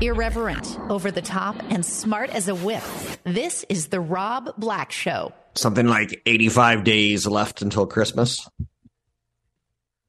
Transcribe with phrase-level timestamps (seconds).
[0.00, 2.82] Irreverent, over the top, and smart as a whip.
[3.24, 5.32] This is The Rob Black Show.
[5.54, 8.48] Something like 85 days left until Christmas.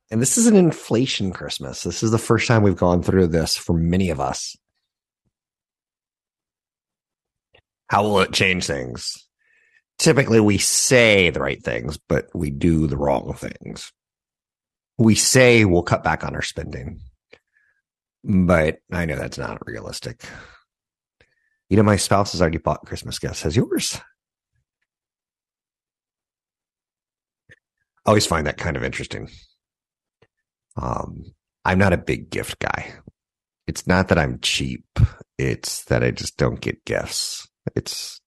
[0.09, 1.83] And this is an inflation Christmas.
[1.83, 4.55] This is the first time we've gone through this for many of us.
[7.87, 9.27] How will it change things?
[9.99, 13.91] Typically, we say the right things, but we do the wrong things.
[14.97, 17.01] We say we'll cut back on our spending,
[18.23, 20.23] but I know that's not realistic.
[21.69, 23.41] You know, my spouse has already bought Christmas gifts.
[23.43, 23.99] Has yours?
[28.05, 29.29] I always find that kind of interesting.
[30.75, 31.33] Um,
[31.65, 32.93] I'm not a big gift guy.
[33.67, 34.85] It's not that I'm cheap.
[35.37, 37.47] It's that I just don't get gifts.
[37.75, 38.19] It's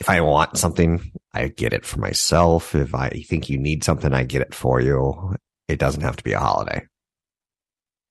[0.00, 2.74] if I want something, I get it for myself.
[2.74, 5.34] If I think you need something, I get it for you.
[5.68, 6.82] It doesn't have to be a holiday.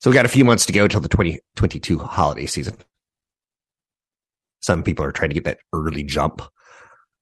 [0.05, 2.77] So we got a few months to go till the 2022 holiday season.
[4.59, 6.43] Some people are trying to get that early jump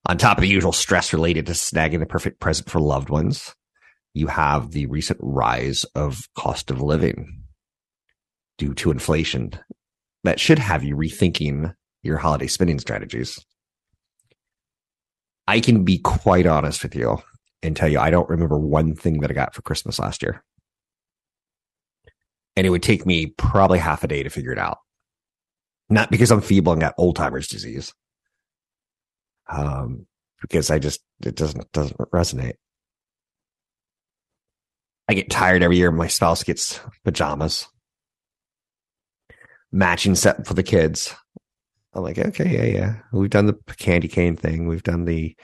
[0.05, 3.55] on top of the usual stress related to snagging the perfect present for loved ones.
[4.13, 7.43] You have the recent rise of cost of living
[8.57, 9.51] due to inflation
[10.25, 13.39] that should have you rethinking your holiday spending strategies.
[15.47, 17.23] I can be quite honest with you
[17.61, 20.43] and tell you I don't remember one thing that I got for Christmas last year.
[22.55, 24.77] And it would take me probably half a day to figure it out.
[25.89, 27.93] Not because I'm feeble and got old timers disease.
[29.49, 30.05] Um,
[30.41, 32.55] because I just it doesn't doesn't resonate.
[35.07, 35.91] I get tired every year.
[35.91, 37.67] My spouse gets pajamas,
[39.71, 41.13] matching set for the kids.
[41.93, 42.95] I'm like, okay, yeah, yeah.
[43.11, 44.67] We've done the candy cane thing.
[44.67, 45.35] We've done the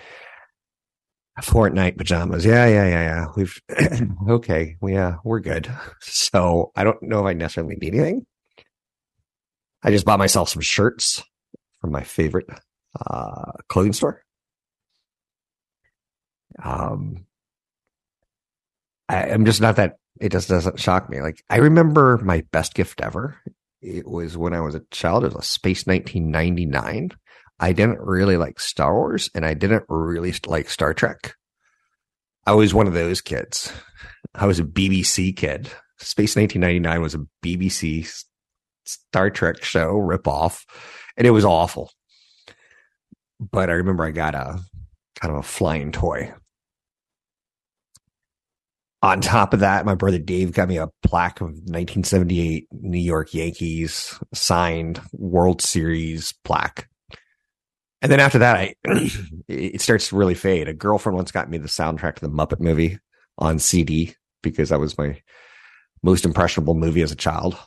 [1.41, 2.45] Fortnite pajamas.
[2.45, 3.25] Yeah, yeah, yeah, yeah.
[3.35, 3.61] We've
[4.29, 4.77] okay.
[4.81, 5.71] We Yeah, we're good.
[6.01, 8.25] So I don't know if I necessarily need anything.
[9.83, 11.23] I just bought myself some shirts
[11.79, 12.47] from my favorite
[12.99, 14.23] uh, clothing store.
[16.61, 17.25] Um,
[19.07, 19.97] I, I'm just not that.
[20.19, 21.21] It just doesn't shock me.
[21.21, 23.37] Like I remember my best gift ever
[23.81, 25.23] it was when I was a child.
[25.23, 27.11] It was a Space 1999.
[27.59, 31.35] I didn't really like Star Wars and I didn't really like Star Trek.
[32.45, 33.71] I was one of those kids.
[34.33, 35.69] I was a BBC kid.
[35.97, 38.23] Space 1999 was a BBC
[38.85, 40.63] Star Trek show ripoff,
[41.17, 41.91] and it was awful.
[43.39, 44.59] But I remember I got a
[45.19, 46.33] kind of a flying toy
[49.01, 53.33] on top of that, my brother Dave got me a plaque of 1978 New York
[53.33, 56.89] Yankees signed World Series plaque.
[58.01, 58.75] And then after that, I
[59.47, 60.67] it starts to really fade.
[60.67, 62.99] A girlfriend once got me the soundtrack to the Muppet movie
[63.37, 65.21] on CD because that was my
[66.01, 67.57] most impressionable movie as a child.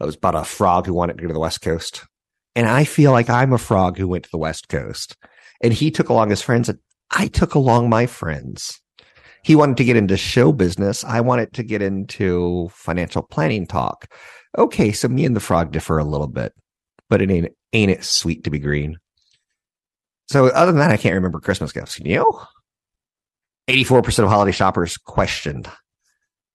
[0.00, 2.04] It was about a frog who wanted to go to the West Coast.
[2.54, 5.16] And I feel like I'm a frog who went to the West Coast.
[5.62, 6.78] And he took along his friends and
[7.10, 8.80] I took along my friends.
[9.44, 11.04] He wanted to get into show business.
[11.04, 14.06] I wanted to get into financial planning talk.
[14.56, 16.52] Okay, so me and the frog differ a little bit,
[17.08, 18.96] but it ain't ain't it sweet to be green.
[20.28, 21.96] So other than that, I can't remember Christmas gifts.
[21.96, 22.38] Can you?
[23.68, 25.68] 84% of holiday shoppers questioned.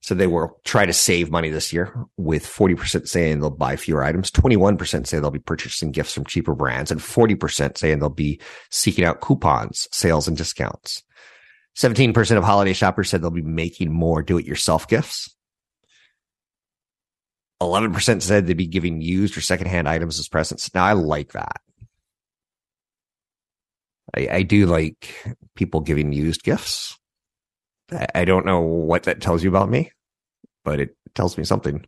[0.01, 4.03] So they will try to save money this year with 40% saying they'll buy fewer
[4.03, 4.31] items.
[4.31, 9.05] 21% say they'll be purchasing gifts from cheaper brands and 40% saying they'll be seeking
[9.05, 11.03] out coupons, sales and discounts.
[11.77, 15.33] 17% of holiday shoppers said they'll be making more do it yourself gifts.
[17.61, 20.73] 11% said they'd be giving used or secondhand items as presents.
[20.75, 21.61] Now, I like that.
[24.15, 26.97] I, I do like people giving used gifts.
[27.91, 29.91] I, I don't know what that tells you about me,
[30.63, 31.85] but it tells me something.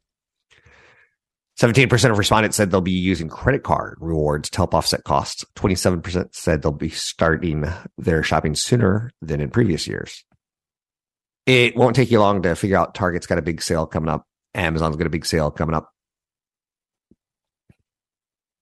[1.60, 5.46] 17% of respondents said they'll be using credit card rewards to help offset costs.
[5.56, 7.66] 27% said they'll be starting
[7.98, 10.26] their shopping sooner than in previous years.
[11.46, 14.26] It won't take you long to figure out Target's got a big sale coming up.
[14.54, 15.92] Amazon's got a big sale coming up.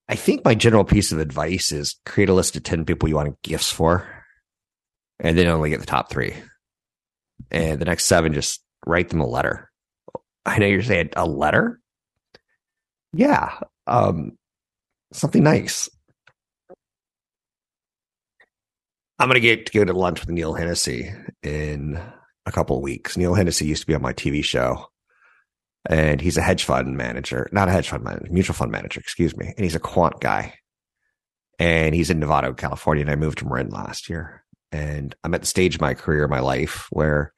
[0.09, 3.15] I think my general piece of advice is create a list of 10 people you
[3.15, 4.07] want gifts for,
[5.19, 6.35] and then only get the top three.
[7.51, 9.71] And the next seven, just write them a letter.
[10.45, 11.79] I know you're saying a letter
[13.13, 13.59] Yeah.
[13.87, 14.37] Um,
[15.13, 15.89] something nice.
[19.19, 21.13] I'm going to get to go to lunch with Neil Hennessy
[21.43, 22.01] in
[22.45, 23.15] a couple weeks.
[23.15, 24.87] Neil Hennessy used to be on my TV show
[25.89, 29.35] and he's a hedge fund manager, not a hedge fund manager, mutual fund manager, excuse
[29.35, 29.47] me.
[29.47, 30.53] And he's a quant guy
[31.59, 33.01] and he's in Novato, California.
[33.01, 36.27] And I moved to Marin last year and I'm at the stage of my career,
[36.27, 37.33] my life where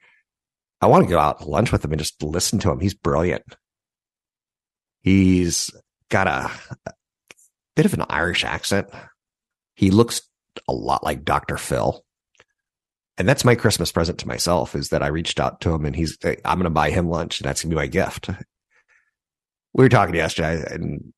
[0.80, 2.80] I want to go out to lunch with him and just listen to him.
[2.80, 3.56] He's brilliant.
[5.00, 5.70] He's
[6.10, 6.50] got a,
[6.86, 6.92] a
[7.74, 8.88] bit of an Irish accent.
[9.74, 10.22] He looks
[10.68, 11.56] a lot like Dr.
[11.56, 12.02] Phil.
[13.18, 15.96] And that's my Christmas present to myself is that I reached out to him and
[15.96, 18.28] he's, I'm going to buy him lunch and that's going to be my gift.
[19.72, 21.12] We were talking yesterday and,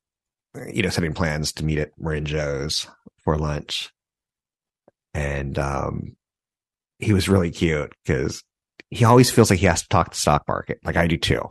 [0.73, 2.87] you know, setting plans to meet at Marin Joe's
[3.23, 3.91] for lunch.
[5.13, 6.15] And, um,
[6.99, 8.43] he was really cute because
[8.89, 11.41] he always feels like he has to talk the stock market, like I do too.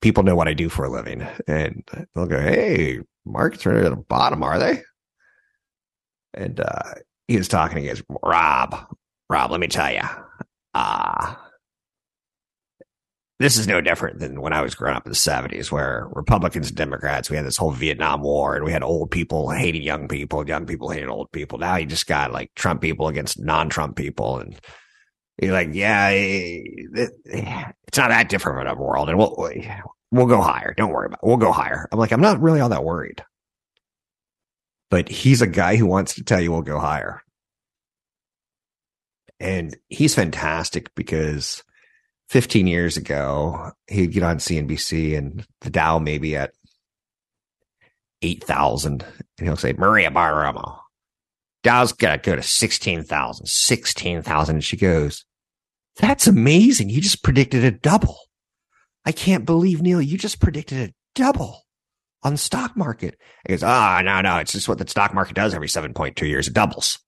[0.00, 3.90] People know what I do for a living, and they'll go, "Hey, markets are at
[3.90, 4.82] the bottom, are they?"
[6.34, 6.94] And uh,
[7.28, 7.78] he was talking.
[7.78, 8.86] He goes, "Rob,
[9.30, 10.00] Rob, let me tell you,
[10.74, 11.44] ah." Uh,
[13.40, 16.68] this is no different than when I was growing up in the 70s, where Republicans
[16.68, 20.08] and Democrats, we had this whole Vietnam War and we had old people hating young
[20.08, 21.56] people, young people hating old people.
[21.58, 24.40] Now you just got like Trump people against non Trump people.
[24.40, 24.56] And
[25.40, 29.48] you're like, yeah, it's not that different of a world, and we'll
[30.10, 30.74] we'll go higher.
[30.76, 31.20] Don't worry about.
[31.22, 31.26] it.
[31.26, 31.86] We'll go higher.
[31.92, 33.22] I'm like, I'm not really all that worried.
[34.90, 37.22] But he's a guy who wants to tell you we'll go higher,
[39.40, 41.62] and he's fantastic because
[42.28, 46.52] 15 years ago he'd get on CNBC and the Dow maybe at
[48.22, 49.04] eight thousand,
[49.38, 50.78] and he'll say, Maria Bartiromo,
[51.62, 54.56] Dow's got to go to 16,000, 16,000.
[54.56, 55.24] And she goes,
[55.96, 56.90] that's amazing.
[56.90, 58.16] You just predicted a double.
[59.04, 61.62] I can't believe, Neil, you just predicted a double
[62.22, 63.16] on the stock market.
[63.46, 66.20] He goes, ah, oh, no, no, it's just what the stock market does every 7.2
[66.26, 66.48] years.
[66.48, 66.98] It doubles.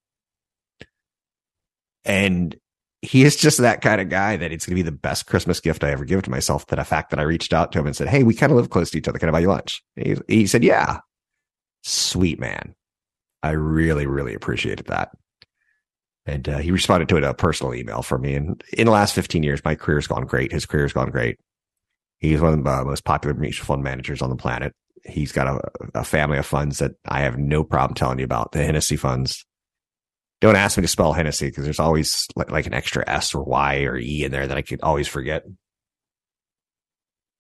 [2.05, 2.57] And
[3.03, 5.61] he is just that kind of guy that it's going to be the best Christmas
[5.61, 6.67] gift I ever give to myself.
[6.67, 8.57] That a fact that I reached out to him and said, Hey, we kind of
[8.57, 9.19] live close to each other.
[9.19, 9.83] Can I buy you lunch?
[9.97, 11.01] He, he said, Yeah.
[11.83, 12.75] Sweet man.
[13.43, 15.13] I really, really appreciated that.
[16.27, 18.35] And uh, he responded to it a personal email for me.
[18.35, 20.53] And in the last 15 years, my career's gone great.
[20.53, 21.39] His career's gone great.
[22.19, 24.75] He's one of the uh, most popular mutual fund managers on the planet.
[25.07, 28.53] He's got a, a family of funds that I have no problem telling you about.
[28.53, 29.47] The Hennessy funds.
[30.41, 33.45] Don't ask me to spell Hennessy because there's always like, like an extra S or
[33.45, 35.45] Y or E in there that I could always forget.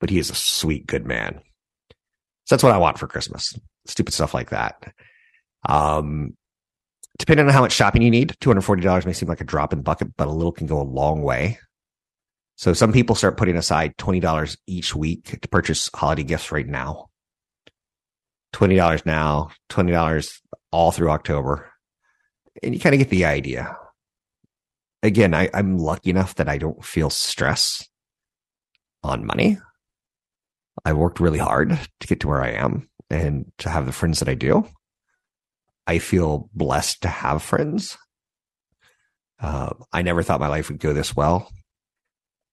[0.00, 1.40] But he is a sweet, good man.
[2.44, 3.54] So that's what I want for Christmas.
[3.86, 4.92] Stupid stuff like that.
[5.66, 6.36] Um,
[7.18, 9.82] depending on how much shopping you need, $240 may seem like a drop in the
[9.82, 11.58] bucket, but a little can go a long way.
[12.56, 17.08] So some people start putting aside $20 each week to purchase holiday gifts right now.
[18.52, 21.69] $20 now, $20 all through October.
[22.62, 23.76] And you kind of get the idea.
[25.02, 27.88] Again, I, I'm lucky enough that I don't feel stress
[29.02, 29.58] on money.
[30.84, 34.20] I worked really hard to get to where I am and to have the friends
[34.20, 34.66] that I do.
[35.86, 37.96] I feel blessed to have friends.
[39.40, 41.50] Uh, I never thought my life would go this well.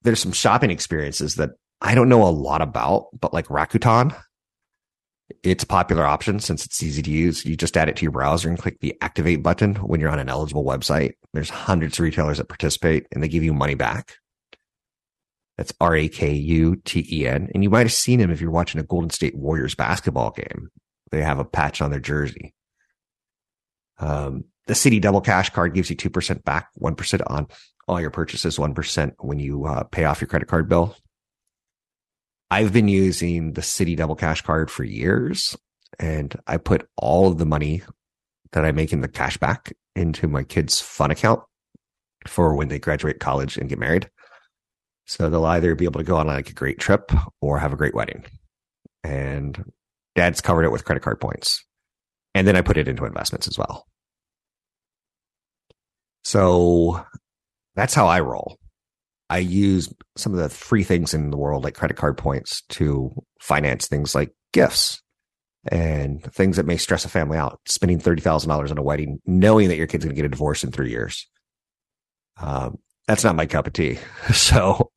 [0.04, 1.52] There's some shopping experiences that
[1.82, 4.16] I don't know a lot about, but like Rakuten,
[5.44, 7.46] it's a popular option since it's easy to use.
[7.46, 10.20] You just add it to your browser and click the activate button when you're on
[10.20, 11.14] an eligible website.
[11.34, 14.16] There's hundreds of retailers that participate and they give you money back.
[15.58, 17.50] That's R A K U T E N.
[17.54, 20.70] And you might have seen him if you're watching a Golden State Warriors basketball game.
[21.12, 22.54] They have a patch on their jersey.
[24.00, 27.48] Um, the Citi Double Cash card gives you 2% back, 1% on
[27.88, 30.96] all your purchases, 1% when you uh, pay off your credit card bill.
[32.50, 35.58] I've been using the Citi Double Cash card for years,
[36.00, 37.84] and I put all of the money
[38.54, 41.42] that I make in the cash back into my kids' fun account
[42.26, 44.10] for when they graduate college and get married.
[45.06, 47.12] So they'll either be able to go on like a great trip
[47.42, 48.26] or have a great wedding.
[49.04, 49.72] And
[50.16, 51.64] dad's covered it with credit card points.
[52.36, 53.88] And then I put it into investments as well.
[56.24, 57.06] So
[57.76, 58.58] that's how I roll.
[59.30, 63.12] I use some of the free things in the world, like credit card points, to
[63.40, 65.02] finance things like gifts
[65.70, 67.60] and things that may stress a family out.
[67.68, 70.72] Spending $30,000 on a wedding, knowing that your kid's going to get a divorce in
[70.72, 71.28] three years.
[72.40, 74.00] Um, that's not my cup of tea.
[74.34, 74.92] So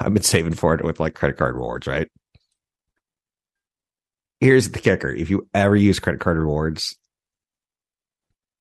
[0.00, 2.08] I've been saving for it with like credit card rewards, right?
[4.40, 5.08] here's the kicker.
[5.08, 6.96] If you ever use credit card rewards,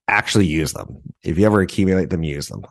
[0.07, 1.01] actually use them.
[1.23, 2.65] If you ever accumulate them, use them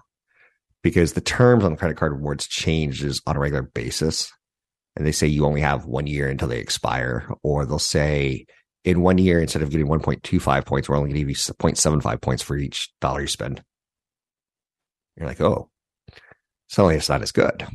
[0.85, 4.31] because the terms on credit card rewards changes on a regular basis.
[4.97, 8.47] and they say you only have one year until they expire, or they'll say
[8.85, 12.21] in one year, instead of getting 1.25 points, we're only going to give you 0.75
[12.21, 13.65] points for each dollar you spend.
[15.17, 15.69] You're like, oh,
[16.69, 17.67] suddenly it's not as good.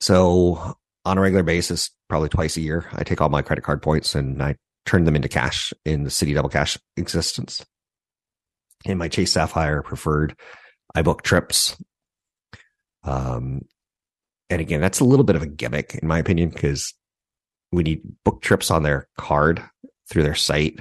[0.00, 3.82] So on a regular basis, probably twice a year, I take all my credit card
[3.82, 7.64] points and I turn them into cash in the Citi Double Cash existence.
[8.86, 10.34] In my Chase Sapphire preferred,
[10.94, 11.76] I book trips.
[13.04, 13.62] Um,
[14.48, 16.92] and again, that's a little bit of a gimmick in my opinion, because
[17.70, 19.62] when you book trips on their card
[20.08, 20.80] through their site,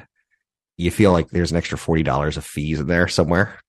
[0.77, 3.59] you feel like there's an extra $40 of fees in there somewhere.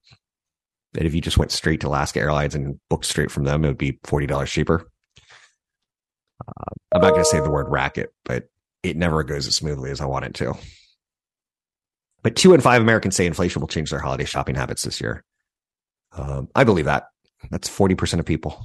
[0.96, 3.68] And if you just went straight to Alaska Airlines and booked straight from them, it
[3.68, 4.88] would be $40 cheaper.
[6.46, 8.48] Uh, I'm not going to say the word racket, but
[8.82, 10.54] it never goes as smoothly as I want it to.
[12.22, 15.24] But two in five Americans say inflation will change their holiday shopping habits this year.
[16.12, 17.08] Um, I believe that.
[17.50, 18.64] That's 40% of people.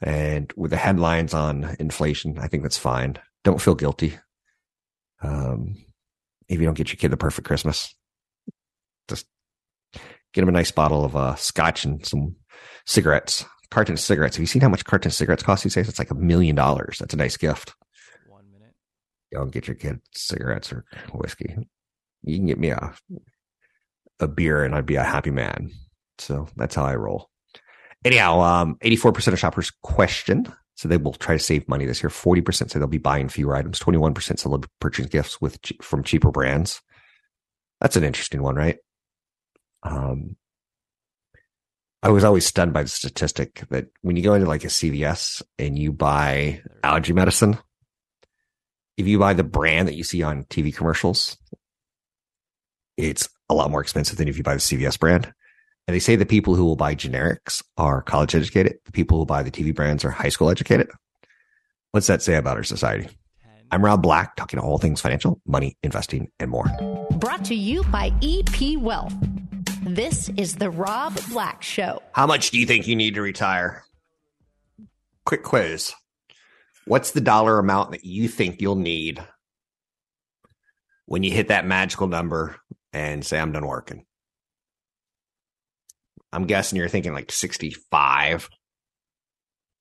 [0.00, 3.18] And with the headlines on inflation, I think that's fine.
[3.42, 4.16] Don't feel guilty.
[5.22, 5.76] Um,
[6.48, 7.94] if you don't get your kid the perfect Christmas,
[9.08, 9.26] just
[10.32, 12.36] get him a nice bottle of uh, scotch and some
[12.86, 14.36] cigarettes, carton of cigarettes.
[14.36, 15.88] Have you seen how much carton of cigarettes cost these days?
[15.88, 16.98] It's like a million dollars.
[16.98, 17.74] That's a nice gift.
[18.28, 18.74] One minute.
[19.32, 21.56] Don't get your kid cigarettes or whiskey.
[22.22, 22.94] You can get me a
[24.20, 25.70] a beer and I'd be a happy man.
[26.18, 27.28] So that's how I roll.
[28.04, 32.08] Anyhow, um, 84% of shoppers question so they will try to save money this year.
[32.08, 33.80] 40% say they'll be buying fewer items.
[33.80, 36.80] 21% say they'll be purchasing gifts with from cheaper brands.
[37.80, 38.76] That's an interesting one, right?
[39.82, 40.36] Um,
[42.00, 45.42] I was always stunned by the statistic that when you go into like a CVS
[45.58, 47.58] and you buy allergy medicine,
[48.96, 51.36] if you buy the brand that you see on TV commercials,
[52.96, 55.32] it's a lot more expensive than if you buy the CVS brand.
[55.88, 58.78] And they say the people who will buy generics are college educated.
[58.84, 60.90] The people who buy the TV brands are high school educated.
[61.92, 63.08] What's that say about our society?
[63.70, 66.66] I'm Rob Black, talking all things financial, money, investing, and more.
[67.12, 69.14] Brought to you by EP Wealth.
[69.80, 72.02] This is the Rob Black Show.
[72.12, 73.82] How much do you think you need to retire?
[75.24, 75.94] Quick quiz.
[76.84, 79.24] What's the dollar amount that you think you'll need
[81.06, 82.56] when you hit that magical number
[82.92, 84.04] and say, I'm done working?
[86.32, 88.48] I'm guessing you're thinking like 65.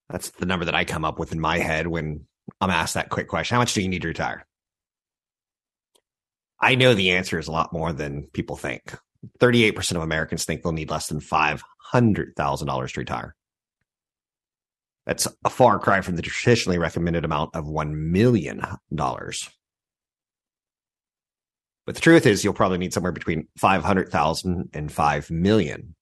[0.10, 2.26] That's the number that I come up with in my head when
[2.62, 3.56] I'm asked that quick question.
[3.56, 4.46] How much do you need to retire?
[6.60, 8.98] I know the answer is a lot more than people think.
[9.40, 13.36] 38% of Americans think they'll need less than $500,000 to retire.
[15.06, 18.62] That's a far cry from the traditionally recommended amount of $1 million.
[21.86, 25.96] But the truth is, you'll probably need somewhere between 500,000 and 5 million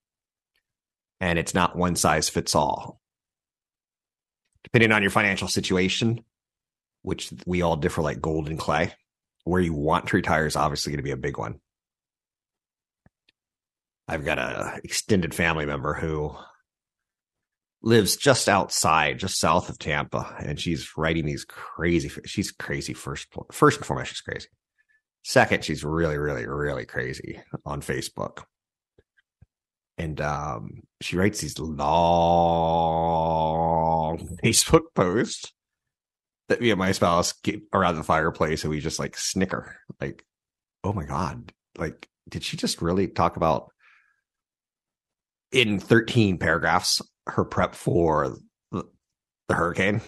[1.20, 3.00] and it's not one size fits all.
[4.64, 6.24] Depending on your financial situation,
[7.02, 8.94] which we all differ like gold and clay,
[9.44, 11.60] where you want to retire is obviously going to be a big one.
[14.08, 16.36] I've got a extended family member who
[17.82, 22.12] lives just outside, just south of Tampa, and she's writing these crazy.
[22.26, 23.28] She's crazy first.
[23.52, 24.48] First and foremost, she's crazy.
[25.24, 28.44] Second, she's really, really, really crazy on Facebook
[29.98, 32.18] and um, she writes these long
[34.44, 35.52] Facebook posts
[36.50, 40.24] that me and my spouse get around the fireplace and we just like snicker like
[40.84, 43.72] oh my god like did she just really talk about
[45.52, 48.38] in 13 paragraphs her prep for
[48.72, 48.84] the,
[49.48, 50.02] the hurricane?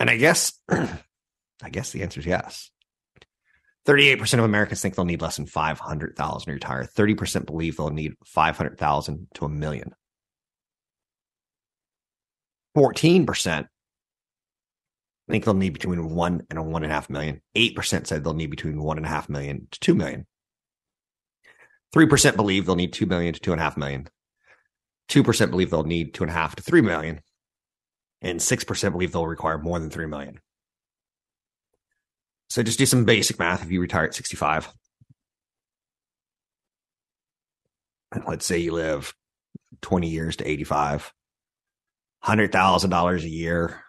[0.00, 2.71] And i guess i guess the answer is yes
[3.86, 6.84] 38% of Americans think they'll need less than 500,000 to retire.
[6.84, 9.92] 30% believe they'll need 500,000 to a million.
[12.76, 13.66] 14%
[15.32, 17.40] think they'll need between one and a one and a half million.
[17.56, 20.26] 8% said they'll need between one and a half million to two million.
[21.94, 24.08] 3% believe they'll need two million to two and a half million.
[25.08, 27.20] 2% believe they'll need two and a half to three million.
[28.20, 30.38] And 6% believe they'll require more than three million.
[32.52, 33.62] So just do some basic math.
[33.62, 34.70] If you retire at 65,
[38.14, 39.14] and let's say you live
[39.80, 41.14] 20 years to 85,
[42.22, 43.80] $100,000 a year,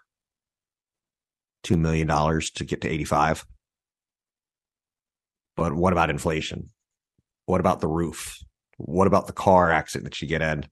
[1.66, 3.46] $2 million to get to 85.
[5.58, 6.70] But what about inflation?
[7.46, 8.38] What about the roof?
[8.78, 10.68] What about the car accident that you get in?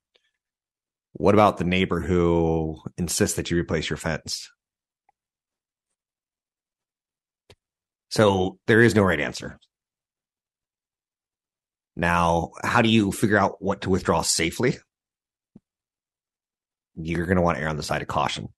[1.12, 4.50] What about the neighbor who insists that you replace your fence?
[8.12, 9.58] So there is no right answer.
[11.96, 14.78] Now, how do you figure out what to withdraw safely?
[16.96, 18.50] You're going to want to err on the side of caution.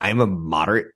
[0.00, 0.88] I'm a moderate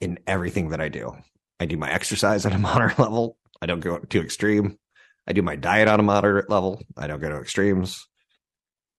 [0.00, 1.12] in everything that I do.
[1.60, 3.36] I do my exercise at a moderate level.
[3.60, 4.78] I don't go too extreme.
[5.26, 6.82] I do my diet on a moderate level.
[6.96, 8.06] I don't go to extremes.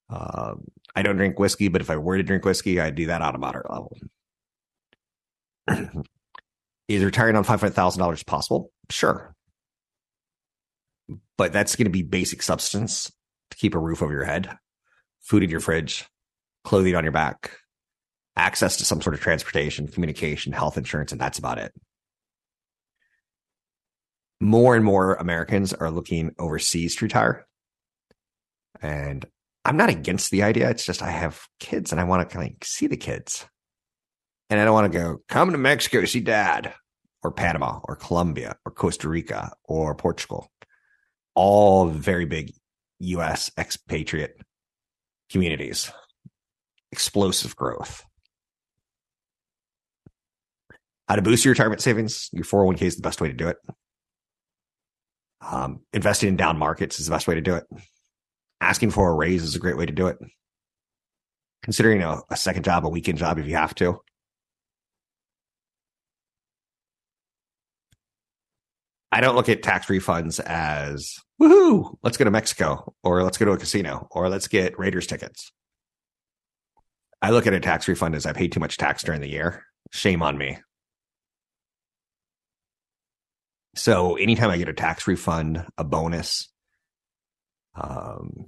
[0.10, 3.22] Um, I don't drink whiskey, but if I were to drink whiskey, I'd do that
[3.22, 3.98] on a moderate level.
[6.94, 8.72] Is retiring on five hundred thousand dollars possible?
[8.90, 9.34] Sure,
[11.38, 13.12] but that's going to be basic substance
[13.52, 14.56] to keep a roof over your head,
[15.22, 16.08] food in your fridge,
[16.64, 17.58] clothing on your back,
[18.36, 21.74] access to some sort of transportation, communication, health insurance, and that's about it.
[24.40, 27.48] More and more Americans are looking overseas to retire.
[28.82, 29.26] And
[29.66, 30.70] I'm not against the idea.
[30.70, 33.48] It's just I have kids and I want to kind of see the kids.
[34.50, 36.74] And I don't want to go, come to Mexico see dad
[37.24, 40.52] or Panama or Colombia or Costa Rica or Portugal.
[41.36, 42.54] All very big
[43.00, 44.38] US expatriate
[45.32, 45.92] communities,
[46.92, 48.04] explosive growth.
[51.08, 52.30] How to boost your retirement savings?
[52.32, 53.58] Your 401k is the best way to do it.
[55.42, 57.66] Um, investing in down markets is the best way to do it.
[58.62, 60.18] Asking for a raise is a great way to do it.
[61.64, 64.00] Considering a, a second job, a weekend job if you have to.
[69.14, 73.46] I don't look at tax refunds as woohoo, let's go to Mexico or let's go
[73.46, 75.52] to a casino or let's get Raiders tickets.
[77.22, 79.66] I look at a tax refund as I paid too much tax during the year.
[79.92, 80.58] Shame on me.
[83.76, 86.50] So anytime I get a tax refund, a bonus,
[87.76, 88.48] um,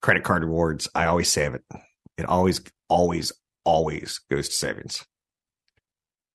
[0.00, 1.64] credit card rewards, I always save it.
[2.16, 3.32] It always, always,
[3.64, 5.04] always goes to savings.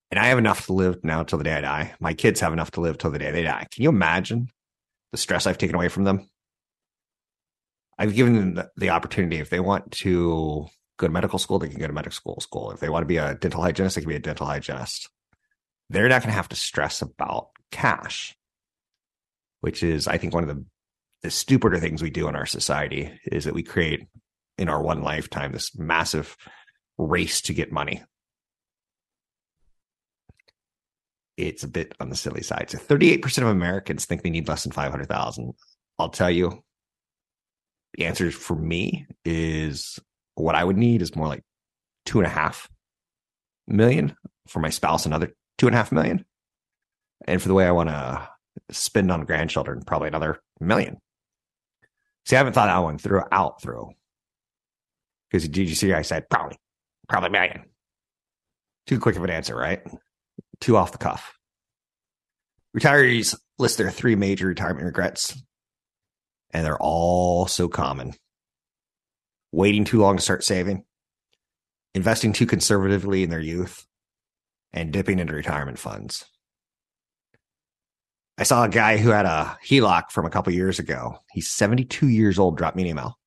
[0.10, 1.94] And I have enough to live now till the day I die.
[2.00, 3.68] My kids have enough to live till the day they die.
[3.72, 4.50] Can you imagine
[5.12, 6.30] the stress I've taken away from them?
[7.98, 9.38] I've given them the, opportunity.
[9.38, 12.40] If they want to go to medical school, they can go to medical school.
[12.40, 12.72] School.
[12.72, 15.10] If they want to be a dental hygienist, they can be a dental hygienist.
[15.90, 18.36] They're not going to have to stress about cash,
[19.62, 20.64] which is, I think, one of the,
[21.24, 24.08] the stupider things we do in our society is that we create
[24.58, 26.38] in our one lifetime this massive
[26.98, 28.04] race to get money.
[31.38, 32.70] It's a bit on the silly side.
[32.70, 35.54] So 38% of Americans think they need less than 500,000.
[36.00, 36.64] I'll tell you,
[37.94, 40.00] the answer for me is
[40.36, 41.44] what I would need is more like
[42.06, 42.68] two and a half
[43.68, 44.16] million
[44.48, 46.26] for my spouse, another two and a half million
[47.26, 48.30] and for the way I want to
[48.72, 50.98] spend on grandchildren, probably another million.
[52.26, 53.92] See, I haven't thought that one through out through.
[55.30, 55.94] Because did you see?
[55.94, 56.58] I said probably,
[57.08, 57.64] probably million.
[58.86, 59.82] Too quick of an answer, right?
[60.62, 61.34] Too off the cuff.
[62.76, 65.42] Retirees list their three major retirement regrets,
[66.52, 68.14] and they're all so common.
[69.52, 70.84] Waiting too long to start saving,
[71.96, 73.86] investing too conservatively in their youth,
[74.74, 76.26] and dipping into retirement funds.
[78.38, 81.18] I saw a guy who had a HELOC from a couple years ago.
[81.32, 83.18] He's 72 years old, dropped me an email.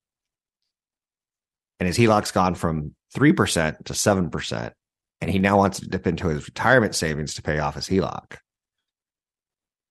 [1.81, 4.73] And his HELOC's gone from 3% to 7%.
[5.21, 8.39] And he now wants to dip into his retirement savings to pay off his HELOC.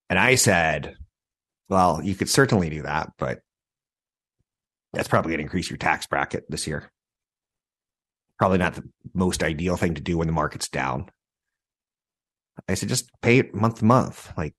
[0.09, 0.95] And I said,
[1.69, 3.41] well, you could certainly do that, but
[4.91, 6.91] that's probably going to increase your tax bracket this year.
[8.39, 11.09] Probably not the most ideal thing to do when the market's down.
[12.67, 14.31] I said, just pay it month to month.
[14.35, 14.55] Like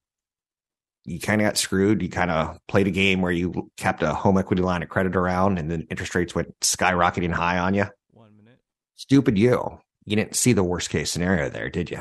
[1.05, 2.03] you kind of got screwed.
[2.03, 5.17] You kind of played a game where you kept a home equity line of credit
[5.17, 7.87] around and then interest rates went skyrocketing high on you.
[8.11, 8.61] One minute.
[8.97, 9.81] Stupid you.
[10.05, 12.01] You didn't see the worst case scenario there, did you?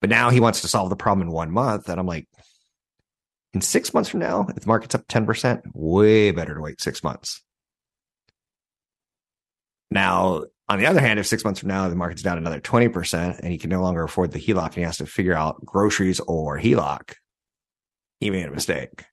[0.00, 1.88] But now he wants to solve the problem in one month.
[1.88, 2.28] And I'm like,
[3.52, 7.02] in six months from now, if the market's up 10%, way better to wait six
[7.02, 7.42] months.
[9.90, 13.38] Now, on the other hand, if six months from now the market's down another 20%
[13.38, 16.20] and he can no longer afford the HELOC and he has to figure out groceries
[16.20, 17.14] or HELOC,
[18.20, 19.04] he made a mistake.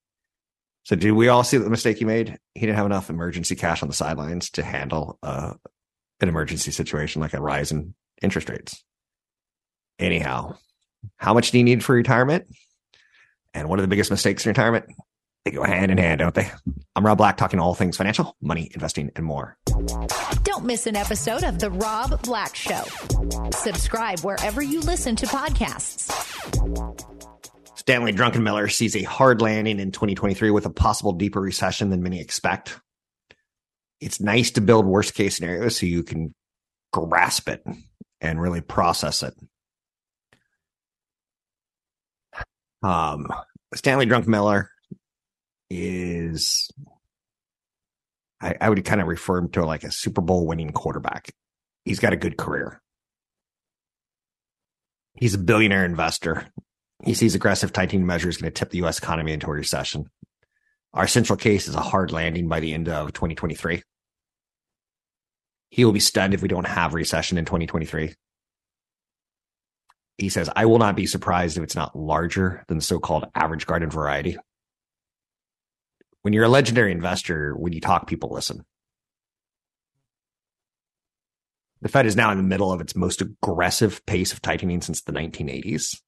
[0.84, 2.40] So do we all see the mistake he made?
[2.56, 5.54] He didn't have enough emergency cash on the sidelines to handle uh,
[6.22, 8.84] an emergency situation like a rise in interest rates.
[10.00, 10.58] Anyhow,
[11.18, 12.46] how much do you need for retirement?
[13.54, 14.86] And one of the biggest mistakes in retirement?
[15.46, 16.50] They go hand in hand, don't they?
[16.96, 19.58] I'm Rob Black, talking all things financial, money, investing, and more.
[20.44, 22.84] Don't miss an episode of The Rob Black Show.
[23.52, 26.12] Subscribe wherever you listen to podcasts.
[27.76, 32.20] Stanley Druckenmiller sees a hard landing in 2023 with a possible deeper recession than many
[32.22, 32.80] expect.
[34.02, 36.34] It's nice to build worst case scenarios so you can
[36.92, 37.64] grasp it
[38.20, 39.34] and really process it.
[42.84, 43.28] Um,
[43.76, 44.68] Stanley Druckenmiller
[45.70, 46.70] is
[48.42, 51.32] I, I would kind of refer him to like a Super Bowl winning quarterback.
[51.86, 52.82] he's got a good career.
[55.16, 56.48] He's a billionaire investor.
[57.04, 58.98] He sees aggressive tightening measures going to tip the U.S.
[58.98, 60.10] economy into a recession.
[60.94, 63.84] Our central case is a hard landing by the end of 2023.
[65.72, 68.14] He will be stunned if we don't have recession in 2023.
[70.18, 73.26] He says, I will not be surprised if it's not larger than the so called
[73.34, 74.38] average garden variety.
[76.22, 78.66] When you're a legendary investor, when you talk, people listen.
[81.82, 85.02] The Fed is now in the middle of its most aggressive pace of tightening since
[85.02, 86.00] the 1980s.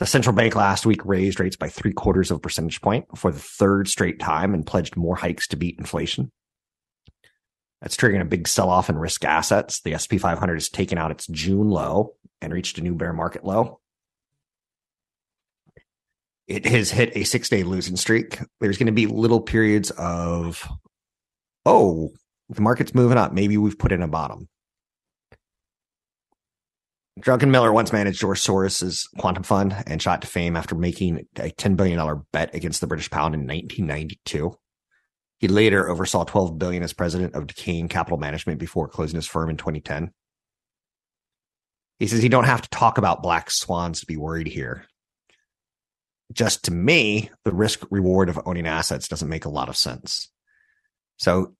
[0.00, 3.30] The central bank last week raised rates by three quarters of a percentage point for
[3.30, 6.32] the third straight time and pledged more hikes to beat inflation.
[7.80, 9.80] That's triggering a big sell off in risk assets.
[9.80, 13.44] The SP 500 has taken out its June low and reached a new bear market
[13.44, 13.80] low.
[16.46, 18.38] It has hit a six day losing streak.
[18.60, 20.68] There's going to be little periods of,
[21.64, 22.10] oh,
[22.48, 23.32] the market's moving up.
[23.32, 24.48] Maybe we've put in a bottom.
[27.20, 31.76] Druckenmiller once managed George Soros's quantum fund and shot to fame after making a $10
[31.76, 34.52] billion bet against the British pound in 1992.
[35.40, 39.48] He later oversaw 12 billion as president of Duquesne Capital Management before closing his firm
[39.48, 40.12] in 2010.
[41.98, 44.84] He says you don't have to talk about black swans to be worried here.
[46.30, 50.30] Just to me, the risk reward of owning assets doesn't make a lot of sense.
[51.18, 51.54] So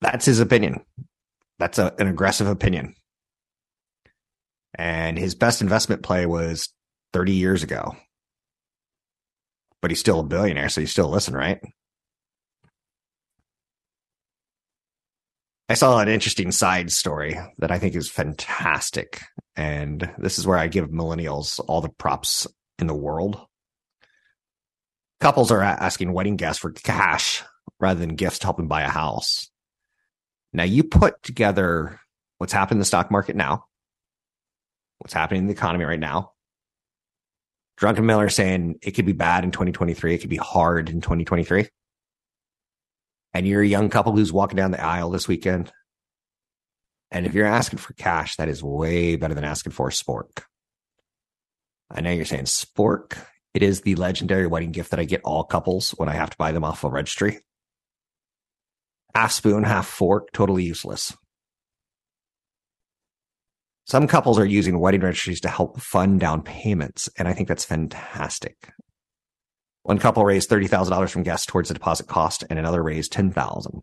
[0.00, 0.80] that's his opinion.
[1.58, 2.94] That's a, an aggressive opinion.
[4.74, 6.70] And his best investment play was
[7.12, 7.94] 30 years ago.
[9.82, 11.60] But he's still a billionaire, so you still listen, right?
[15.68, 19.20] I saw an interesting side story that I think is fantastic.
[19.56, 22.46] And this is where I give millennials all the props
[22.78, 23.40] in the world.
[25.20, 27.42] Couples are asking wedding guests for cash
[27.80, 29.50] rather than gifts to help them buy a house.
[30.52, 31.98] Now, you put together
[32.38, 33.64] what's happened in the stock market now,
[34.98, 36.32] what's happening in the economy right now.
[37.80, 41.68] Druckenmiller saying it could be bad in 2023, it could be hard in 2023
[43.36, 45.70] and you're a young couple who's walking down the aisle this weekend,
[47.10, 50.44] and if you're asking for cash, that is way better than asking for a spork.
[51.90, 53.18] I know you're saying spork.
[53.52, 56.36] It is the legendary wedding gift that I get all couples when I have to
[56.38, 57.40] buy them off a registry.
[59.14, 61.14] Half spoon, half fork, totally useless.
[63.84, 67.66] Some couples are using wedding registries to help fund down payments, and I think that's
[67.66, 68.70] fantastic.
[69.86, 73.82] One couple raised $30,000 from guests towards the deposit cost and another raised 10,000.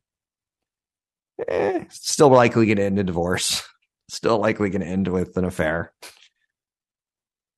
[1.48, 3.64] Eh, still likely going to end in divorce.
[4.10, 5.94] Still likely going to end with an affair.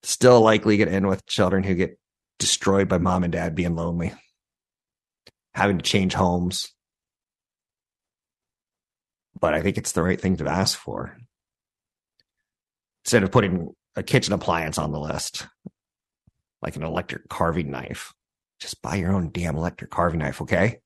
[0.04, 1.98] Still likely going to end with children who get
[2.38, 4.14] destroyed by mom and dad being lonely,
[5.56, 6.72] having to change homes.
[9.42, 11.18] But I think it's the right thing to ask for.
[13.04, 15.48] Instead of putting a kitchen appliance on the list,
[16.62, 18.14] like an electric carving knife.
[18.66, 20.80] Just buy your own damn electric carving knife, okay?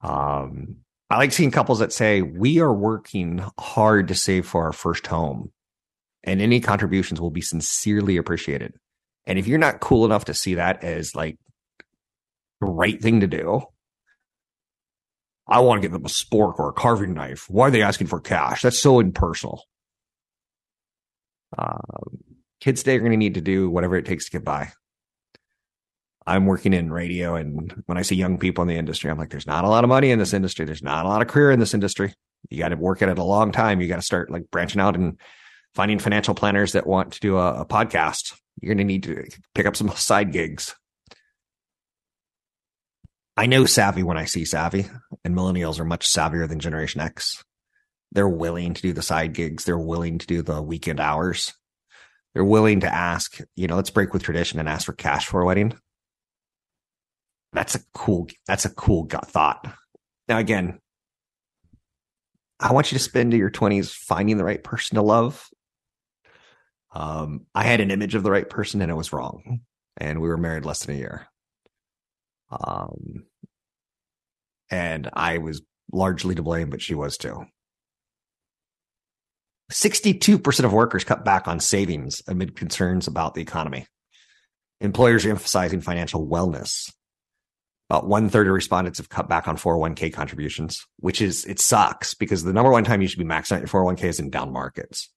[0.00, 0.76] Um,
[1.10, 5.06] I like seeing couples that say, We are working hard to save for our first
[5.06, 5.52] home,
[6.22, 8.72] and any contributions will be sincerely appreciated.
[9.26, 11.36] And if you're not cool enough to see that as like
[12.62, 13.60] the right thing to do,
[15.46, 17.44] I want to give them a spork or a carving knife.
[17.50, 18.62] Why are they asking for cash?
[18.62, 19.64] That's so impersonal.
[21.58, 22.20] Um,
[22.62, 24.72] kids today are going to need to do whatever it takes to get by.
[26.26, 29.28] I'm working in radio, and when I see young people in the industry, I'm like,
[29.30, 30.64] there's not a lot of money in this industry.
[30.64, 32.14] There's not a lot of career in this industry.
[32.48, 33.80] You got to work at it a long time.
[33.80, 35.18] You got to start like branching out and
[35.74, 38.34] finding financial planners that want to do a, a podcast.
[38.60, 40.74] You're going to need to pick up some side gigs.
[43.36, 44.86] I know savvy when I see savvy,
[45.24, 47.44] and millennials are much savvier than Generation X.
[48.12, 49.64] They're willing to do the side gigs.
[49.64, 51.52] They're willing to do the weekend hours.
[52.32, 55.40] They're willing to ask, you know, let's break with tradition and ask for cash for
[55.40, 55.74] a wedding
[57.54, 59.66] that's a cool that's a cool thought.
[60.28, 60.80] Now again
[62.60, 65.48] i want you to spend your 20s finding the right person to love.
[66.92, 69.60] Um, i had an image of the right person and it was wrong
[69.96, 71.26] and we were married less than a year.
[72.50, 73.24] Um,
[74.70, 75.62] and i was
[75.92, 77.44] largely to blame but she was too.
[79.72, 83.86] 62% of workers cut back on savings amid concerns about the economy.
[84.80, 86.92] Employers are emphasizing financial wellness
[87.90, 92.14] about one third of respondents have cut back on 401k contributions, which is, it sucks
[92.14, 94.52] because the number one time you should be maxing out your 401k is in down
[94.52, 95.10] markets.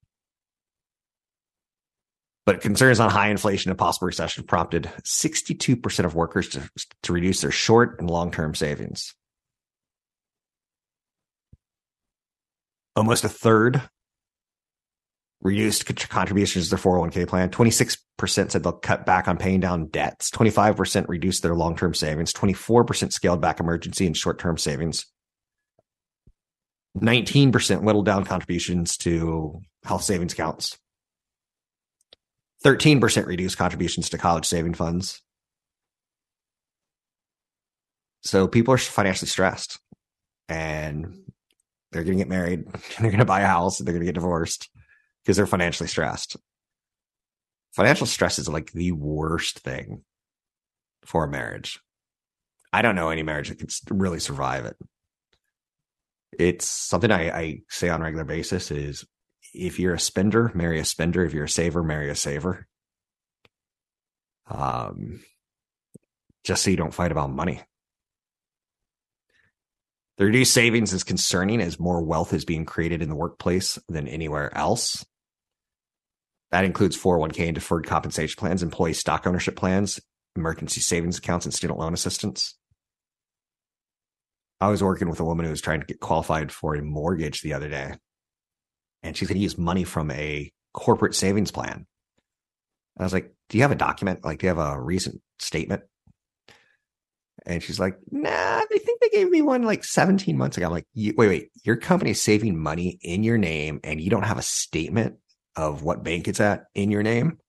[2.45, 6.69] But concerns on high inflation and possible recession prompted 62% of workers to,
[7.03, 9.13] to reduce their short and long term savings.
[12.97, 13.81] almost a third
[15.41, 17.49] reduced contributions to their 401k plan.
[17.49, 17.97] 26%
[18.51, 20.31] said they'll cut back on paying down debts.
[20.31, 22.33] 25% reduced their long term savings.
[22.33, 25.05] 24% scaled back emergency and short term savings.
[26.97, 30.77] 19% whittled down contributions to health savings accounts.
[32.65, 35.21] 13% reduced contributions to college saving funds.
[38.21, 39.79] So people are financially stressed
[40.49, 41.19] and
[41.91, 42.65] they're going to get married,
[42.99, 44.69] they're going to buy a house, they're going to get divorced
[45.27, 46.37] because they're financially stressed.
[47.73, 50.05] Financial stress is like the worst thing
[51.03, 51.81] for a marriage.
[52.71, 54.77] I don't know any marriage that can really survive it.
[56.39, 59.05] It's something I, I say on a regular basis is
[59.53, 61.25] if you're a spender, marry a spender.
[61.25, 62.65] If you're a saver, marry a saver.
[64.49, 65.19] Um,
[66.45, 67.61] just so you don't fight about money.
[70.19, 74.07] The reduced savings is concerning as more wealth is being created in the workplace than
[74.07, 75.05] anywhere else.
[76.51, 79.99] That includes 401k and deferred compensation plans, employee stock ownership plans,
[80.35, 82.55] emergency savings accounts, and student loan assistance.
[84.59, 87.41] I was working with a woman who was trying to get qualified for a mortgage
[87.41, 87.93] the other day,
[89.03, 91.85] and she's going to use money from a corporate savings plan.
[92.97, 94.23] I was like, Do you have a document?
[94.23, 95.83] Like, do you have a recent statement?
[97.45, 100.65] And she's like, Nah, I think they gave me one like 17 months ago.
[100.65, 104.23] I'm like, Wait, wait, your company is saving money in your name and you don't
[104.23, 105.17] have a statement
[105.57, 107.39] of what bank it's at in your name?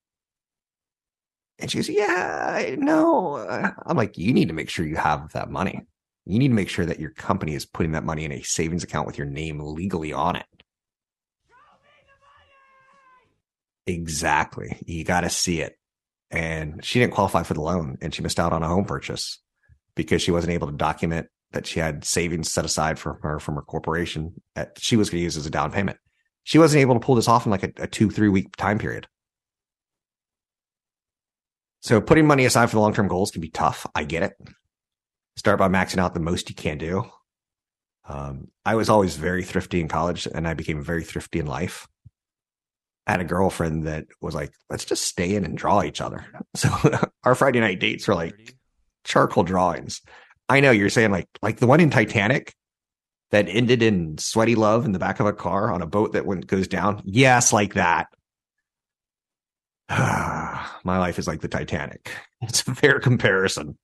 [1.59, 3.37] And she goes, Yeah, no.
[3.85, 5.81] I'm like, You need to make sure you have that money.
[6.25, 8.83] You need to make sure that your company is putting that money in a savings
[8.83, 10.45] account with your name legally on it.
[13.87, 14.77] Exactly.
[14.85, 15.77] You got to see it.
[16.31, 19.39] And she didn't qualify for the loan and she missed out on a home purchase
[19.95, 23.55] because she wasn't able to document that she had savings set aside for her from
[23.55, 25.97] her corporation that she was going to use as a down payment.
[26.49, 28.79] She wasn't able to pull this off in like a, a two, three week time
[28.79, 29.05] period.
[31.83, 33.85] So putting money aside for the long term goals can be tough.
[33.93, 34.33] I get it.
[35.37, 37.05] Start by maxing out the most you can do.
[38.05, 41.87] Um, I was always very thrifty in college and I became very thrifty in life.
[43.05, 46.25] I had a girlfriend that was like, let's just stay in and draw each other.
[46.55, 46.71] So
[47.23, 48.55] our Friday night dates were like
[49.03, 50.01] charcoal drawings.
[50.49, 52.55] I know you're saying like like the one in Titanic
[53.31, 56.25] that ended in sweaty love in the back of a car on a boat that
[56.25, 57.01] went goes down.
[57.05, 58.07] Yes, like that.
[59.89, 62.11] My life is like the Titanic.
[62.41, 63.77] It's a fair comparison.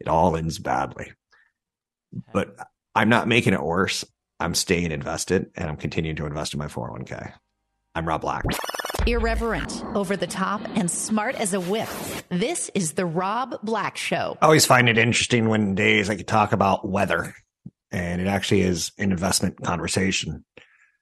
[0.00, 1.12] It all ends badly.
[2.32, 2.56] But
[2.92, 4.04] I'm not making it worse.
[4.40, 7.32] I'm staying invested and I'm continuing to invest in my 401k.
[7.94, 8.42] I'm Rob Black.
[9.06, 11.88] Irreverent, over the top, and smart as a whip.
[12.30, 14.36] This is the Rob Black Show.
[14.42, 17.34] I always find it interesting when days I could talk about weather,
[17.90, 20.44] and it actually is an investment conversation.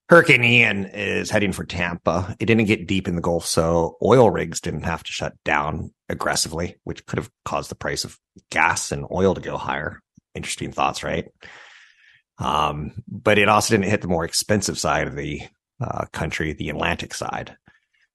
[0.08, 2.36] Hurricane Ian is heading for Tampa.
[2.38, 5.90] It didn't get deep in the Gulf, so oil rigs didn't have to shut down
[6.08, 8.16] aggressively, which could have caused the price of
[8.50, 10.00] gas and oil to go higher.
[10.34, 11.26] Interesting thoughts, right?
[12.38, 15.42] Um, but it also didn't hit the more expensive side of the
[15.80, 17.56] uh, country, the Atlantic side.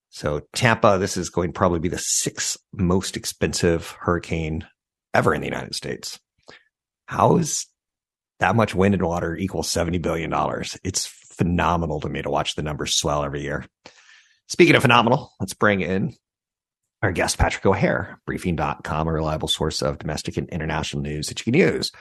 [0.09, 4.65] So Tampa, this is going to probably be the sixth most expensive hurricane
[5.13, 6.19] ever in the United States.
[7.05, 7.65] How is
[8.41, 10.33] that much wind and water equals $70 billion?
[10.83, 13.65] It's phenomenal to me to watch the numbers swell every year.
[14.47, 16.13] Speaking of phenomenal, let's bring in
[17.01, 21.51] our guest, Patrick O'Hare, briefing.com, a reliable source of domestic and international news that you
[21.51, 21.91] can use.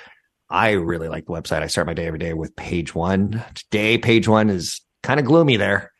[0.51, 1.63] I really like the website.
[1.63, 3.43] I start my day every day with page one.
[3.55, 5.93] Today, page one is kind of gloomy there.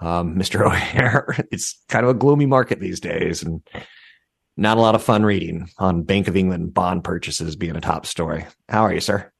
[0.00, 0.64] Um, Mr.
[0.66, 3.62] O'Hare, it's kind of a gloomy market these days and
[4.56, 8.06] not a lot of fun reading on Bank of England bond purchases being a top
[8.06, 8.46] story.
[8.68, 9.32] How are you, sir?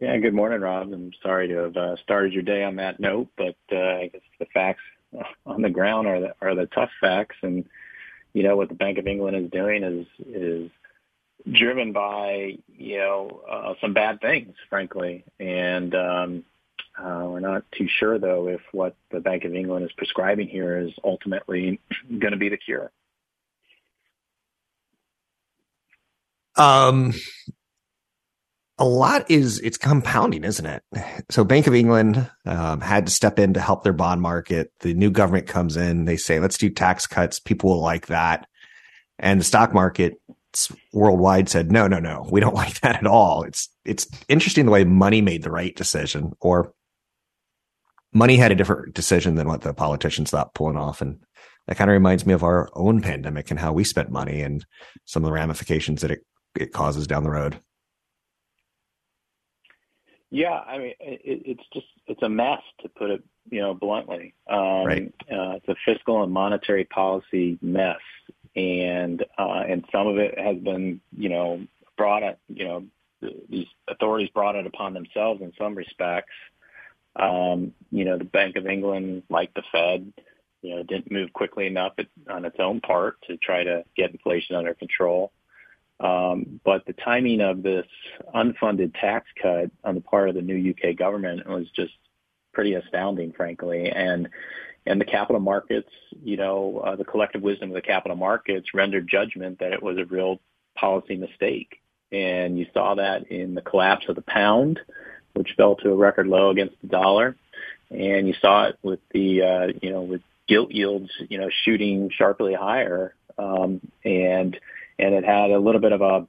[0.00, 0.94] Yeah, good morning, Rob.
[0.94, 4.22] I'm sorry to have uh, started your day on that note, but uh, I guess
[4.38, 4.80] the facts
[5.46, 7.66] on the ground are the, are the tough facts, and
[8.32, 10.70] you know what the Bank of England is doing is is
[11.52, 16.44] driven by you know uh, some bad things, frankly, and um,
[16.98, 20.78] uh, we're not too sure though if what the Bank of England is prescribing here
[20.78, 21.78] is ultimately
[22.18, 22.90] going to be the cure.
[26.56, 27.12] Um,
[28.80, 30.82] a lot is it's compounding, isn't it?
[31.30, 34.72] So Bank of England um, had to step in to help their bond market.
[34.80, 37.38] The new government comes in, they say, let's do tax cuts.
[37.38, 38.48] People will like that.
[39.20, 40.14] And the stock market
[40.92, 43.44] worldwide said, no, no, no, we don't like that at all.
[43.44, 46.72] It's, it's interesting the way money made the right decision or
[48.12, 51.00] money had a different decision than what the politicians thought pulling off.
[51.00, 51.20] And
[51.68, 54.66] that kind of reminds me of our own pandemic and how we spent money and
[55.04, 56.26] some of the ramifications that it,
[56.58, 57.60] it causes down the road.
[60.30, 64.34] Yeah, I mean, it, it's just it's a mess to put it, you know, bluntly.
[64.48, 65.14] Um, right.
[65.30, 67.98] Uh, it's a fiscal and monetary policy mess,
[68.54, 71.66] and uh, and some of it has been, you know,
[71.96, 72.84] brought it, you know,
[73.48, 76.32] these authorities brought it upon themselves in some respects.
[77.16, 80.12] Um, you know, the Bank of England, like the Fed,
[80.62, 81.94] you know, didn't move quickly enough
[82.28, 85.32] on its own part to try to get inflation under control.
[86.00, 87.86] Um, but the timing of this
[88.34, 91.92] unfunded tax cut on the part of the new UK government was just
[92.52, 93.90] pretty astounding, frankly.
[93.90, 94.28] And
[94.86, 95.90] and the capital markets,
[96.24, 99.98] you know, uh, the collective wisdom of the capital markets rendered judgment that it was
[99.98, 100.40] a real
[100.74, 101.80] policy mistake.
[102.10, 104.80] And you saw that in the collapse of the pound,
[105.34, 107.36] which fell to a record low against the dollar.
[107.90, 112.10] And you saw it with the, uh, you know, with gilt yields, you know, shooting
[112.10, 113.14] sharply higher.
[113.38, 114.58] Um, and
[115.00, 116.26] and it had a little bit of a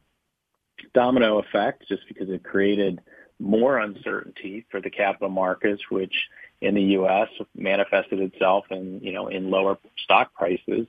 [0.94, 3.02] domino effect just because it created
[3.40, 6.14] more uncertainty for the capital markets, which
[6.62, 7.28] in the U.S.
[7.56, 10.88] manifested itself in you know in lower stock prices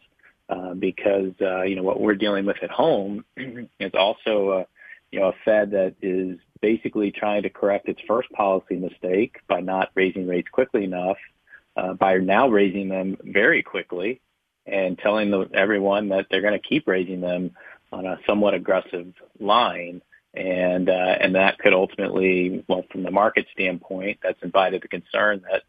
[0.48, 4.66] uh, because uh, you know what we're dealing with at home is also a,
[5.10, 9.60] you know a Fed that is basically trying to correct its first policy mistake by
[9.60, 11.16] not raising rates quickly enough,
[11.76, 14.20] uh, by now raising them very quickly
[14.66, 17.52] and telling the, everyone that they're going to keep raising them
[17.92, 20.02] on a somewhat aggressive line.
[20.34, 25.42] And, uh, and that could ultimately, well, from the market standpoint, that's invited the concern
[25.50, 25.62] that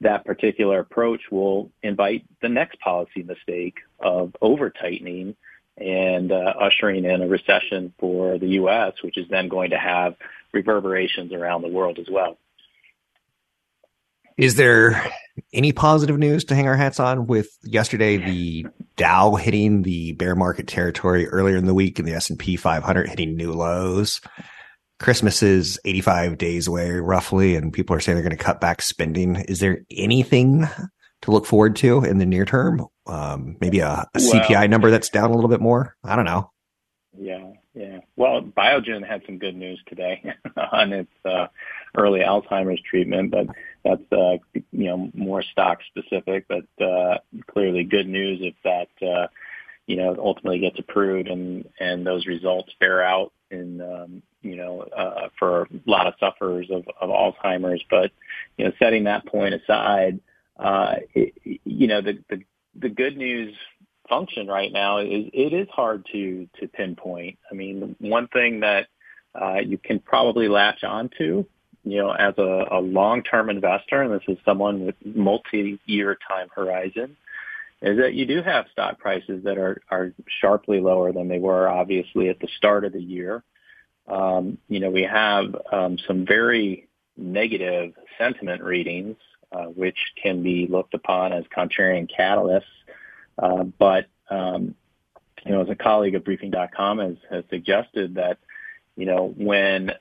[0.00, 5.34] that particular approach will invite the next policy mistake of over tightening
[5.78, 10.14] and uh, ushering in a recession for the U.S., which is then going to have
[10.52, 12.38] reverberations around the world as well.
[14.36, 15.10] Is there
[15.54, 20.34] any positive news to hang our hats on with yesterday the Dow hitting the bear
[20.34, 24.20] market territory earlier in the week and the S&P 500 hitting new lows?
[24.98, 28.82] Christmas is 85 days away roughly and people are saying they're going to cut back
[28.82, 29.36] spending.
[29.36, 30.66] Is there anything
[31.22, 32.86] to look forward to in the near term?
[33.06, 35.96] Um, maybe a, a well, CPI number that's down a little bit more?
[36.04, 36.50] I don't know.
[37.18, 38.00] Yeah, yeah.
[38.16, 40.22] Well, Biogen had some good news today
[40.72, 41.46] on its uh,
[41.96, 43.46] early Alzheimer's treatment, but
[43.88, 44.36] that's uh,
[44.72, 46.46] you know more stock specific.
[46.48, 47.18] But uh,
[47.50, 49.28] clearly, good news if that uh,
[49.86, 54.82] you know ultimately gets approved and and those results bear out in um, you know
[54.82, 57.82] uh, for a lot of sufferers of, of Alzheimer's.
[57.88, 58.12] But
[58.56, 60.20] you know, setting that point aside,
[60.58, 62.42] uh, it, you know the, the
[62.74, 63.54] the good news
[64.08, 67.38] function right now is it is hard to to pinpoint.
[67.50, 68.86] I mean, one thing that
[69.40, 71.44] uh, you can probably latch onto,
[71.86, 77.16] you know, as a, a long-term investor, and this is someone with multi-year time horizon,
[77.80, 81.68] is that you do have stock prices that are are sharply lower than they were
[81.68, 83.42] obviously at the start of the year.
[84.08, 89.16] Um, you know, we have um, some very negative sentiment readings,
[89.52, 92.62] uh, which can be looked upon as contrarian catalysts
[93.38, 94.74] uh, but um,
[95.44, 98.38] you know, as a colleague of Briefing.com has, has suggested that
[98.96, 99.92] you know when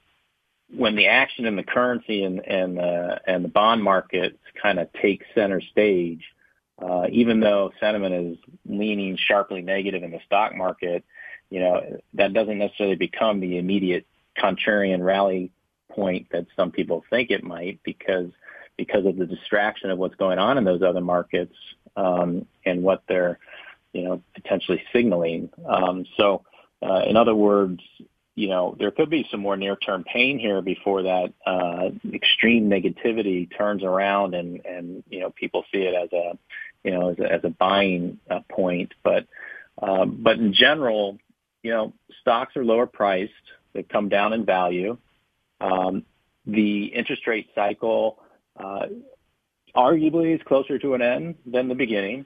[0.74, 4.92] when the action in the currency and and the and the bond markets kind of
[4.94, 6.24] take center stage,
[6.80, 11.04] uh, even though sentiment is leaning sharply negative in the stock market,
[11.50, 14.06] you know that doesn't necessarily become the immediate
[14.38, 15.52] contrarian rally
[15.92, 18.32] point that some people think it might because
[18.78, 21.56] because of the distraction of what's going on in those other markets
[21.96, 23.40] um, and what they're,
[23.94, 25.50] you know, potentially signaling.
[25.68, 26.44] Um, so,
[26.82, 27.82] uh, in other words,
[28.36, 33.48] you know, there could be some more near-term pain here before that uh, extreme negativity
[33.58, 36.38] turns around and, and you know people see it as a,
[36.84, 38.94] you know, as a, as a buying uh, point.
[39.04, 39.26] But
[39.82, 41.18] um, but in general,
[41.64, 43.32] you know, stocks are lower priced.
[43.74, 44.98] They've come down in value.
[45.62, 46.04] Um,
[46.46, 48.20] the interest rate cycle
[48.58, 48.88] uh,
[49.76, 52.26] arguably is closer to an end than the beginning.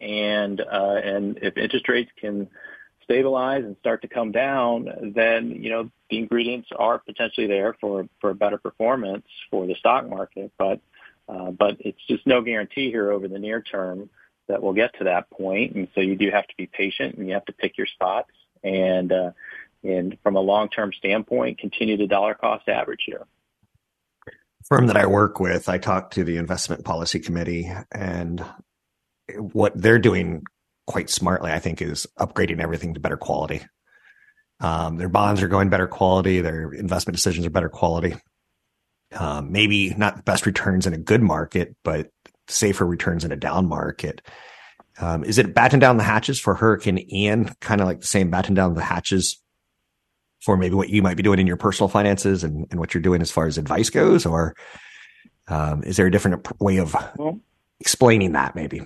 [0.00, 2.48] And uh, and if interest rates can
[3.10, 8.08] stabilize and start to come down, then you know the ingredients are potentially there for
[8.20, 10.52] for a better performance for the stock market.
[10.56, 10.80] But
[11.28, 14.10] uh, but it's just no guarantee here over the near term
[14.48, 15.74] that we'll get to that point.
[15.74, 18.30] And so you do have to be patient and you have to pick your spots.
[18.62, 19.32] And uh,
[19.82, 23.26] and from a long term standpoint, continue the dollar cost average here
[24.64, 28.44] firm that I work with, I talk to the investment policy committee and
[29.36, 30.44] what they're doing
[30.90, 33.62] quite smartly, I think, is upgrading everything to better quality.
[34.58, 36.40] Um, their bonds are going better quality.
[36.40, 38.16] Their investment decisions are better quality.
[39.16, 42.10] Um, maybe not the best returns in a good market, but
[42.48, 44.20] safer returns in a down market.
[44.98, 47.54] Um, is it batten down the hatches for Hurricane Ian?
[47.60, 49.40] Kind of like the same batten down the hatches
[50.40, 53.00] for maybe what you might be doing in your personal finances and, and what you're
[53.00, 54.26] doing as far as advice goes?
[54.26, 54.56] Or
[55.46, 56.96] um, is there a different way of
[57.78, 58.82] explaining that maybe?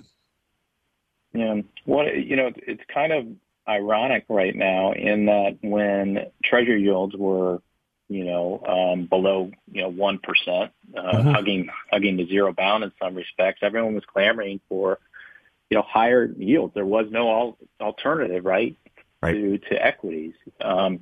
[1.35, 1.61] Yeah.
[1.85, 3.26] What, you know, it's kind of
[3.68, 7.61] ironic right now in that when treasury yields were,
[8.09, 11.30] you know, um, below, you know, 1%, uh, mm-hmm.
[11.30, 15.01] hugging, hugging the zero bound in some respects, everyone was clamoring for,
[15.70, 16.74] you know, higher yields.
[16.74, 18.76] There was no al- alternative, right,
[19.20, 19.32] right.
[19.32, 20.35] to, to equities.
[20.61, 21.01] Um,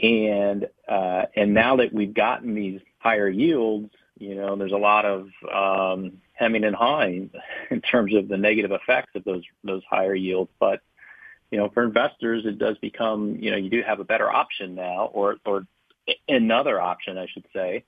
[0.00, 5.06] and, uh, and now that we've gotten these higher yields, you know, there's a lot
[5.06, 7.30] of, um, hemming and hawing
[7.70, 10.50] in terms of the negative effects of those, those higher yields.
[10.60, 10.80] But,
[11.50, 14.74] you know, for investors, it does become, you know, you do have a better option
[14.74, 15.66] now or, or
[16.28, 17.84] another option, I should say,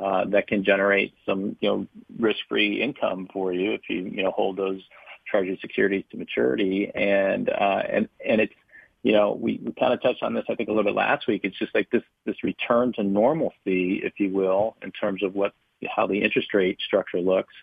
[0.00, 1.86] uh, that can generate some, you know,
[2.18, 4.80] risk-free income for you if you, you know, hold those
[5.26, 6.90] treasury securities to maturity.
[6.94, 8.54] And, uh, and, and it's,
[9.02, 11.26] you know, we, we kind of touched on this, I think, a little bit last
[11.28, 11.42] week.
[11.44, 15.52] It's just like this, this return to normalcy, if you will, in terms of what,
[15.94, 17.54] how the interest rate structure looks,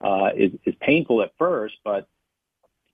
[0.00, 2.08] uh, is, is painful at first, but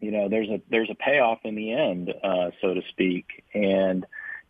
[0.02, 4.04] you know, there's a there's a payoff in the end, uh, so to speak, and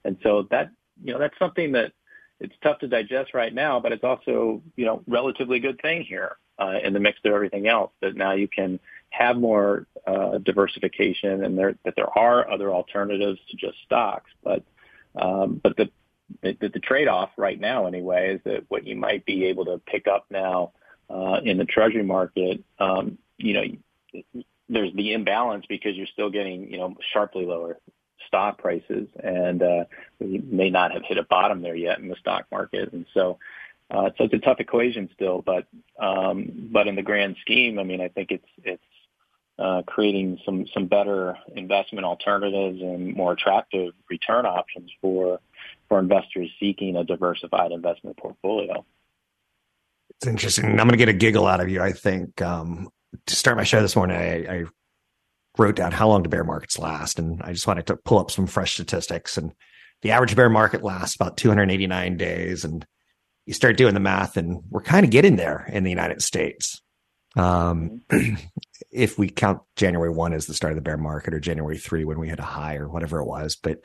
[0.05, 0.71] and so that
[1.03, 1.93] you know that's something that
[2.41, 6.37] it's tough to digest right now, but it's also you know relatively good thing here
[6.59, 8.81] uh, in the mix of everything else that now you can
[9.11, 14.65] have more uh, diversification and there that there are other alternatives to just stocks, but
[15.17, 15.91] um, but the
[16.41, 20.07] the, the trade-off right now anyway is that what you might be able to pick
[20.07, 20.73] up now
[21.11, 24.23] in the treasury market, um, you know,
[24.69, 27.79] there's the imbalance because you're still getting, you know, sharply lower
[28.27, 29.85] stock prices, and uh,
[30.19, 32.93] we may not have hit a bottom there yet in the stock market.
[32.93, 33.39] And so,
[33.91, 35.67] uh, so it's a tough equation still, but
[35.99, 38.83] um, but in the grand scheme, I mean, I think it's it's
[39.59, 45.41] uh, creating some some better investment alternatives and more attractive return options for
[45.89, 48.85] for investors seeking a diversified investment portfolio.
[50.23, 50.67] It's interesting.
[50.67, 51.83] I'm going to get a giggle out of you.
[51.83, 52.89] I think um,
[53.27, 54.65] to start my show this morning, I, I
[55.59, 58.31] wrote down how long do bear markets last, and I just wanted to pull up
[58.31, 59.37] some fresh statistics.
[59.37, 59.53] And
[60.03, 62.87] the average bear market lasts about 289 days, and
[63.47, 66.81] you start doing the math, and we're kind of getting there in the United States.
[67.35, 68.03] Um,
[68.93, 72.05] if we count January one as the start of the bear market, or January three
[72.05, 73.81] when we hit a high, or whatever it was, but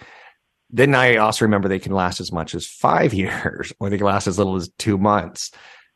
[0.70, 4.06] then I also remember they can last as much as five years, or they can
[4.06, 5.50] last as little as two months.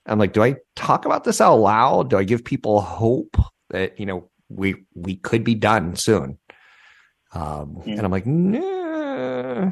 [0.05, 2.09] I'm like, do I talk about this out loud?
[2.09, 3.37] Do I give people hope
[3.69, 6.37] that, you know, we, we could be done soon?
[7.33, 7.95] Um, yeah.
[7.95, 9.71] and I'm like, nah.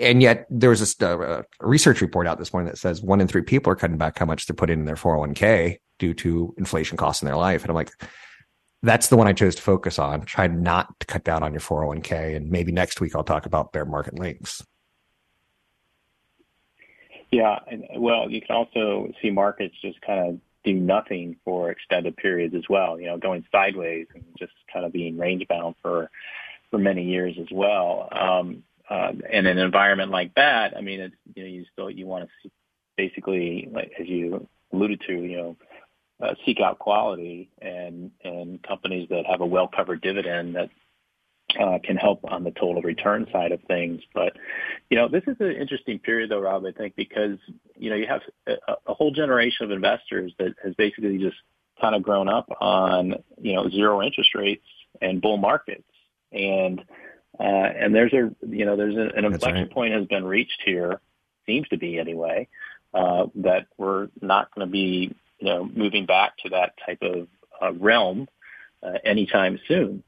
[0.00, 3.20] And yet there was a, uh, a, research report out this morning that says one
[3.20, 6.54] in three people are cutting back how much to put in their 401k due to
[6.58, 7.62] inflation costs in their life.
[7.62, 7.90] And I'm like,
[8.82, 10.22] that's the one I chose to focus on.
[10.22, 12.36] Try not to cut down on your 401k.
[12.36, 14.62] And maybe next week I'll talk about bear market links.
[17.30, 22.16] Yeah, and well, you can also see markets just kind of do nothing for extended
[22.16, 22.98] periods as well.
[22.98, 26.10] You know, going sideways and just kind of being range bound for
[26.70, 28.08] for many years as well.
[28.12, 32.06] Um, uh, in an environment like that, I mean, it's you know, you still you
[32.06, 32.52] want to see
[32.96, 35.56] basically, like as you alluded to, you know,
[36.22, 40.70] uh, seek out quality and and companies that have a well covered dividend that
[41.58, 44.02] uh, can help on the total return side of things.
[44.12, 44.36] But,
[44.90, 47.38] you know, this is an interesting period though, Rob, I think, because,
[47.76, 51.36] you know, you have a, a whole generation of investors that has basically just
[51.80, 54.66] kind of grown up on, you know, zero interest rates
[55.00, 55.88] and bull markets.
[56.32, 56.80] And,
[57.38, 59.70] uh, and there's a, you know, there's a, an inflection right.
[59.70, 61.00] point has been reached here,
[61.46, 62.48] seems to be anyway,
[62.92, 67.28] uh, that we're not going to be, you know, moving back to that type of
[67.62, 68.28] uh, realm
[68.82, 70.02] uh, anytime soon.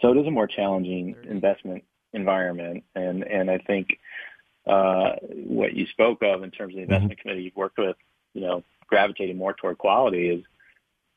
[0.00, 3.98] So it is a more challenging investment environment, and and I think
[4.66, 7.22] uh, what you spoke of in terms of the investment mm-hmm.
[7.22, 7.96] committee you've worked with,
[8.34, 10.44] you know, gravitating more toward quality is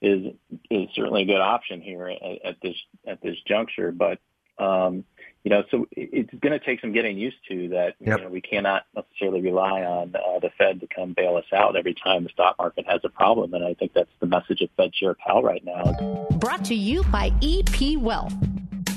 [0.01, 0.33] is
[0.69, 2.75] is certainly a good option here at, at this
[3.05, 3.91] at this juncture.
[3.91, 4.19] But
[4.57, 5.03] um,
[5.45, 7.93] you know, so it's going to take some getting used to that.
[7.99, 8.17] Yep.
[8.17, 11.75] You know, we cannot necessarily rely on uh, the Fed to come bail us out
[11.75, 14.69] every time the stock market has a problem, and I think that's the message of
[14.75, 16.27] Fed Chair Powell right now.
[16.39, 18.33] Brought to you by EP Wealth.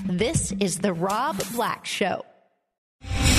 [0.06, 2.24] This is The Rob Black Show.